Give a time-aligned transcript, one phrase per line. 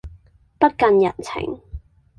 [0.57, 1.61] 不近人情